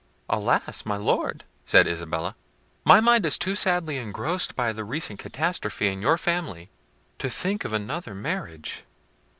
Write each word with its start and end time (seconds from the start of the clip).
"Alas, 0.31 0.83
my 0.83 0.95
Lord!" 0.95 1.43
said 1.63 1.85
Isabella, 1.85 2.35
"my 2.83 2.99
mind 2.99 3.23
is 3.23 3.37
too 3.37 3.53
sadly 3.55 3.97
engrossed 3.97 4.55
by 4.55 4.73
the 4.73 4.83
recent 4.83 5.19
catastrophe 5.19 5.89
in 5.89 6.01
your 6.01 6.17
family 6.17 6.71
to 7.19 7.29
think 7.29 7.63
of 7.65 7.71
another 7.71 8.15
marriage. 8.15 8.83